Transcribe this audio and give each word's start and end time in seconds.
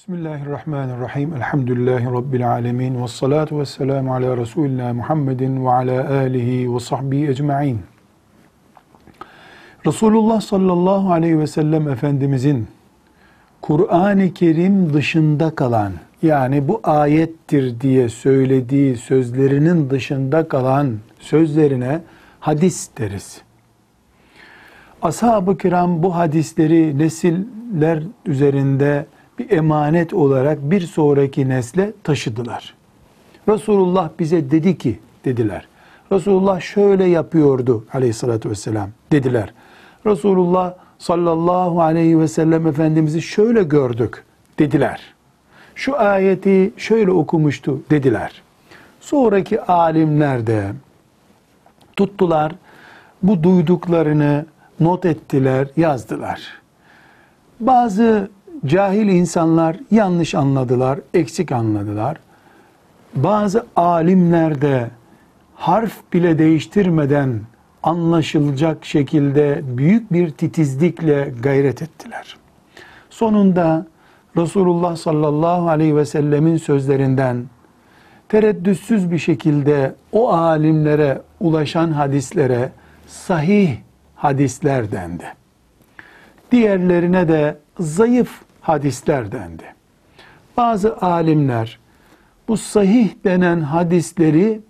Bismillahirrahmanirrahim. 0.00 1.34
Elhamdülillahi 1.34 2.04
Rabbil 2.04 2.50
alemin. 2.50 3.02
Ve 3.02 3.08
salatu 3.08 3.60
ve 3.60 3.66
selamu 3.66 4.14
ala 4.14 4.36
Resulina 4.36 4.94
Muhammedin 4.94 5.64
ve 5.64 5.70
ala 5.70 6.10
alihi 6.10 6.74
ve 6.74 6.80
sahbihi 6.80 7.28
ecma'in. 7.28 7.80
Resulullah 9.86 10.40
sallallahu 10.40 11.12
aleyhi 11.12 11.38
ve 11.38 11.46
sellem 11.46 11.88
Efendimizin 11.88 12.68
Kur'an-ı 13.62 14.34
Kerim 14.34 14.92
dışında 14.92 15.54
kalan, 15.54 15.92
yani 16.22 16.68
bu 16.68 16.80
ayettir 16.84 17.80
diye 17.80 18.08
söylediği 18.08 18.96
sözlerinin 18.96 19.90
dışında 19.90 20.48
kalan 20.48 20.94
sözlerine 21.18 22.00
hadis 22.40 22.90
deriz. 22.98 23.42
Ashab-ı 25.02 25.58
kiram 25.58 26.02
bu 26.02 26.16
hadisleri 26.16 26.98
nesiller 26.98 28.02
üzerinde 28.26 29.06
bir 29.40 29.50
emanet 29.56 30.14
olarak 30.14 30.58
bir 30.62 30.80
sonraki 30.80 31.48
nesle 31.48 31.92
taşıdılar. 32.04 32.74
Resulullah 33.48 34.10
bize 34.18 34.50
dedi 34.50 34.78
ki 34.78 34.98
dediler. 35.24 35.68
Resulullah 36.12 36.60
şöyle 36.60 37.04
yapıyordu 37.04 37.84
aleyhissalatü 37.92 38.50
vesselam 38.50 38.90
dediler. 39.12 39.52
Resulullah 40.06 40.74
sallallahu 40.98 41.82
aleyhi 41.82 42.20
ve 42.20 42.28
sellem 42.28 42.66
Efendimiz'i 42.66 43.22
şöyle 43.22 43.62
gördük 43.62 44.24
dediler. 44.58 45.14
Şu 45.74 46.00
ayeti 46.00 46.72
şöyle 46.76 47.10
okumuştu 47.10 47.80
dediler. 47.90 48.42
Sonraki 49.00 49.62
alimler 49.62 50.46
de 50.46 50.72
tuttular 51.96 52.52
bu 53.22 53.42
duyduklarını 53.42 54.46
not 54.80 55.04
ettiler, 55.04 55.68
yazdılar. 55.76 56.60
Bazı 57.60 58.30
cahil 58.66 59.08
insanlar 59.08 59.76
yanlış 59.90 60.34
anladılar, 60.34 60.98
eksik 61.14 61.52
anladılar. 61.52 62.16
Bazı 63.14 63.66
alimler 63.76 64.60
de 64.60 64.90
harf 65.54 66.12
bile 66.12 66.38
değiştirmeden 66.38 67.40
anlaşılacak 67.82 68.84
şekilde 68.84 69.62
büyük 69.64 70.12
bir 70.12 70.30
titizlikle 70.30 71.32
gayret 71.42 71.82
ettiler. 71.82 72.36
Sonunda 73.10 73.86
Resulullah 74.36 74.96
sallallahu 74.96 75.68
aleyhi 75.68 75.96
ve 75.96 76.04
sellemin 76.04 76.56
sözlerinden 76.56 77.44
tereddütsüz 78.28 79.10
bir 79.10 79.18
şekilde 79.18 79.94
o 80.12 80.32
alimlere 80.32 81.22
ulaşan 81.40 81.92
hadislere 81.92 82.72
sahih 83.06 83.76
hadisler 84.16 84.92
dendi. 84.92 85.24
Diğerlerine 86.52 87.28
de 87.28 87.56
zayıf 87.78 88.40
hadisler 88.60 89.32
dendi. 89.32 89.64
Bazı 90.56 90.96
alimler 90.96 91.78
bu 92.48 92.56
sahih 92.56 93.10
denen 93.24 93.60
hadisleri 93.60 94.60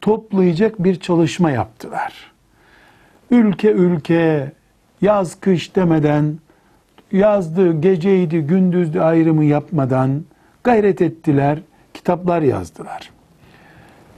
toplayacak 0.00 0.84
bir 0.84 1.00
çalışma 1.00 1.50
yaptılar. 1.50 2.32
Ülke 3.30 3.70
ülke 3.70 4.52
yaz 5.00 5.40
kış 5.40 5.76
demeden 5.76 6.38
yazdı 7.12 7.80
geceydi 7.80 8.40
gündüzdü 8.40 9.00
ayrımı 9.00 9.44
yapmadan 9.44 10.24
gayret 10.64 11.02
ettiler, 11.02 11.58
kitaplar 11.94 12.42
yazdılar. 12.42 13.10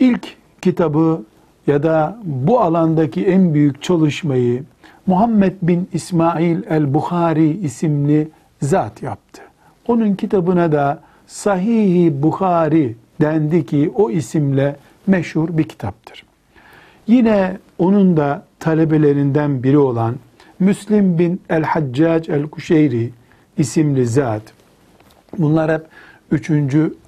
İlk 0.00 0.36
kitabı 0.62 1.22
ya 1.66 1.82
da 1.82 2.18
bu 2.24 2.60
alandaki 2.60 3.26
en 3.26 3.54
büyük 3.54 3.82
çalışmayı 3.82 4.64
Muhammed 5.06 5.52
bin 5.62 5.88
İsmail 5.92 6.62
el-Bukhari 6.68 7.48
isimli 7.48 8.28
zat 8.62 9.02
yaptı. 9.02 9.42
Onun 9.88 10.14
kitabına 10.14 10.72
da 10.72 11.00
Sahih-i 11.26 12.22
Bukhari 12.22 12.96
dendi 13.20 13.66
ki 13.66 13.92
o 13.94 14.10
isimle 14.10 14.76
meşhur 15.06 15.58
bir 15.58 15.64
kitaptır. 15.64 16.24
Yine 17.06 17.58
onun 17.78 18.16
da 18.16 18.44
talebelerinden 18.60 19.62
biri 19.62 19.78
olan 19.78 20.16
Müslim 20.58 21.18
bin 21.18 21.40
el-Haccac 21.48 22.32
el-Kuşeyri 22.32 23.10
isimli 23.58 24.06
zat. 24.06 24.42
Bunlar 25.38 25.72
hep 25.72 25.86
3. 26.30 26.50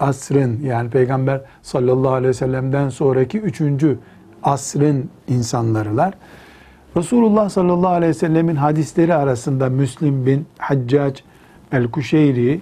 asrın 0.01 0.61
yani 0.63 0.91
Peygamber 0.91 1.41
sallallahu 1.63 2.13
aleyhi 2.13 2.29
ve 2.29 2.35
sellem'den 2.35 2.89
sonraki 2.89 3.41
3. 3.41 3.85
asrın 4.43 5.11
insanlarılar. 5.29 6.15
Resulullah 6.97 7.49
sallallahu 7.49 7.93
aleyhi 7.93 8.11
ve 8.11 8.15
sellemin 8.15 8.57
hadisleri 8.57 9.15
arasında 9.15 9.69
Müslim 9.69 10.27
bin 10.27 10.47
Haccac 10.59 11.23
el-Kuşeyri 11.73 12.61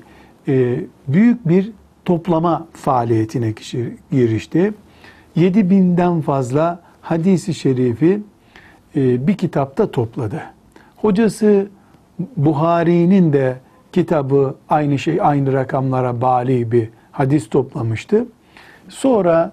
e, 0.48 0.80
büyük 1.08 1.48
bir 1.48 1.72
toplama 2.04 2.66
faaliyetine 2.72 3.54
girişti. 4.10 4.74
7000'den 5.36 6.20
fazla 6.20 6.80
hadisi 7.00 7.54
şerifi 7.54 8.22
e, 8.96 9.26
bir 9.26 9.36
kitapta 9.36 9.90
topladı. 9.90 10.42
Hocası 10.96 11.68
Buhari'nin 12.36 13.32
de 13.32 13.56
kitabı 13.92 14.54
aynı 14.68 14.98
şey 14.98 15.18
aynı 15.22 15.52
rakamlara 15.52 16.20
bali 16.20 16.72
bir 16.72 16.88
hadis 17.12 17.48
toplamıştı. 17.48 18.26
Sonra 18.88 19.52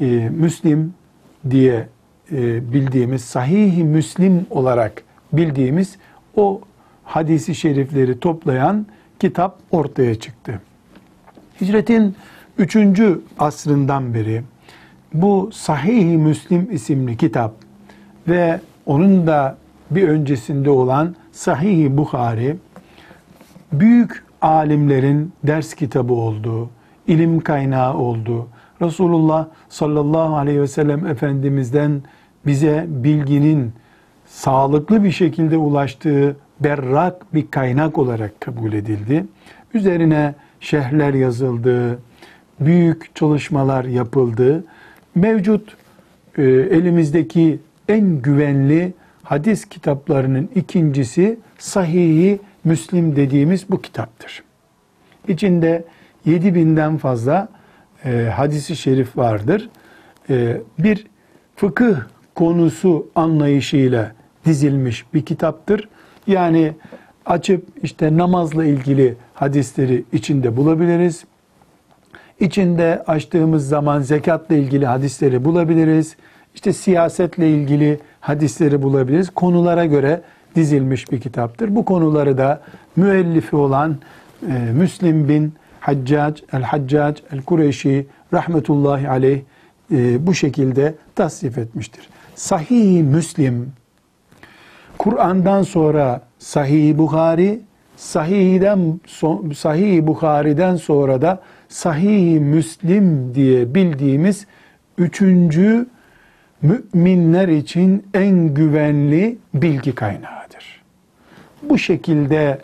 e, 0.00 0.06
Müslim 0.28 0.94
diye 1.50 1.88
e, 2.32 2.72
bildiğimiz 2.72 3.24
sahih 3.24 3.82
Müslim 3.82 4.46
olarak 4.50 5.02
bildiğimiz 5.32 5.96
o 6.36 6.60
hadisi 7.08 7.54
şerifleri 7.54 8.20
toplayan 8.20 8.86
kitap 9.20 9.58
ortaya 9.70 10.14
çıktı. 10.14 10.60
Hicretin 11.60 12.16
3. 12.58 12.76
asrından 13.38 14.14
beri 14.14 14.42
bu 15.14 15.50
Sahih-i 15.52 16.16
Müslim 16.16 16.68
isimli 16.72 17.16
kitap 17.16 17.54
ve 18.28 18.60
onun 18.86 19.26
da 19.26 19.56
bir 19.90 20.08
öncesinde 20.08 20.70
olan 20.70 21.16
Sahih-i 21.32 21.96
Bukhari 21.96 22.56
büyük 23.72 24.24
alimlerin 24.40 25.32
ders 25.44 25.74
kitabı 25.74 26.12
oldu, 26.12 26.70
ilim 27.06 27.40
kaynağı 27.40 27.94
oldu. 27.94 28.48
Resulullah 28.82 29.46
sallallahu 29.68 30.36
aleyhi 30.36 30.60
ve 30.60 30.68
sellem 30.68 31.06
Efendimiz'den 31.06 32.02
bize 32.46 32.86
bilginin 32.88 33.72
sağlıklı 34.26 35.04
bir 35.04 35.12
şekilde 35.12 35.56
ulaştığı 35.56 36.36
berrak 36.60 37.34
bir 37.34 37.50
kaynak 37.50 37.98
olarak 37.98 38.40
kabul 38.40 38.72
edildi. 38.72 39.24
Üzerine 39.74 40.34
şehirler 40.60 41.14
yazıldı, 41.14 41.98
büyük 42.60 43.16
çalışmalar 43.16 43.84
yapıldı. 43.84 44.64
Mevcut 45.14 45.76
e, 46.38 46.42
elimizdeki 46.42 47.58
en 47.88 48.22
güvenli 48.22 48.92
hadis 49.22 49.64
kitaplarının 49.64 50.50
ikincisi 50.54 51.38
Sahih-i 51.58 52.40
Müslim 52.64 53.16
dediğimiz 53.16 53.70
bu 53.70 53.82
kitaptır. 53.82 54.42
İçinde 55.28 55.84
7000'den 56.26 56.96
fazla 56.96 57.48
e, 58.04 58.32
hadisi 58.36 58.76
şerif 58.76 59.16
vardır. 59.16 59.68
E, 60.30 60.56
bir 60.78 61.06
fıkıh 61.56 61.96
konusu 62.34 63.10
anlayışıyla 63.14 64.12
dizilmiş 64.44 65.04
bir 65.14 65.24
kitaptır. 65.24 65.88
Yani 66.28 66.72
açıp 67.26 67.64
işte 67.82 68.16
namazla 68.16 68.64
ilgili 68.64 69.16
hadisleri 69.34 70.04
içinde 70.12 70.56
bulabiliriz. 70.56 71.24
İçinde 72.40 73.02
açtığımız 73.06 73.68
zaman 73.68 74.00
zekatla 74.00 74.54
ilgili 74.54 74.86
hadisleri 74.86 75.44
bulabiliriz. 75.44 76.16
İşte 76.54 76.72
siyasetle 76.72 77.50
ilgili 77.50 78.00
hadisleri 78.20 78.82
bulabiliriz. 78.82 79.30
Konulara 79.30 79.84
göre 79.84 80.22
dizilmiş 80.54 81.12
bir 81.12 81.20
kitaptır. 81.20 81.76
Bu 81.76 81.84
konuları 81.84 82.38
da 82.38 82.60
müellifi 82.96 83.56
olan 83.56 83.96
e, 84.48 84.52
Müslim 84.72 85.28
bin 85.28 85.54
Haccac 85.80 86.42
el-Haccac 86.52 87.22
el-Kureyşi 87.32 88.06
rahmetullahi 88.32 89.08
aleyh 89.08 89.40
e, 89.92 90.26
bu 90.26 90.34
şekilde 90.34 90.94
tasnif 91.14 91.58
etmiştir. 91.58 92.08
Sahih 92.34 93.02
Müslim 93.02 93.72
Kur'an'dan 94.98 95.62
sonra 95.62 96.22
Sahih 96.38 96.98
Bukhari, 96.98 97.60
Sahih'den 97.96 99.00
Sahih 99.54 100.06
Bukhari'den 100.06 100.76
sonra 100.76 101.22
da 101.22 101.42
Sahih 101.68 102.40
Müslim 102.40 103.34
diye 103.34 103.74
bildiğimiz 103.74 104.46
üçüncü 104.98 105.86
müminler 106.62 107.48
için 107.48 108.06
en 108.14 108.54
güvenli 108.54 109.38
bilgi 109.54 109.94
kaynağıdır. 109.94 110.82
Bu 111.62 111.78
şekilde 111.78 112.58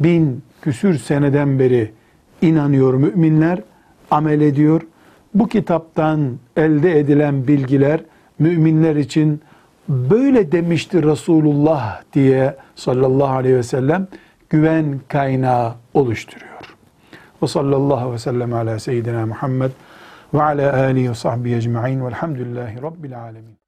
bin 0.00 0.42
küsür 0.62 0.98
seneden 0.98 1.58
beri 1.58 1.92
inanıyor 2.42 2.94
müminler, 2.94 3.62
amel 4.10 4.40
ediyor. 4.40 4.82
Bu 5.34 5.48
kitaptan 5.48 6.38
elde 6.56 6.98
edilen 6.98 7.48
bilgiler 7.48 8.00
müminler 8.38 8.96
için 8.96 9.40
böyle 9.88 10.52
demişti 10.52 11.02
Resulullah 11.02 12.02
diye 12.12 12.56
sallallahu 12.74 13.36
aleyhi 13.36 13.56
ve 13.56 13.62
sellem 13.62 14.08
güven 14.50 15.00
kaynağı 15.08 15.74
oluşturuyor. 15.94 16.76
Ve 17.42 17.46
sallallahu 17.46 18.12
ve 18.12 18.18
sellem 18.18 18.52
ala 18.52 18.78
seyyidina 18.78 19.26
Muhammed 19.26 19.70
ve 20.34 20.42
ala 20.42 20.82
alihi 20.82 21.10
ve 21.10 21.14
sahbihi 21.14 21.56
ecma'in 21.56 22.06
velhamdülillahi 22.06 22.82
rabbil 22.82 23.20
alemin. 23.20 23.67